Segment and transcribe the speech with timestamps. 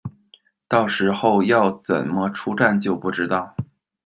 [0.67, 3.55] 到时候要怎么出站就不知道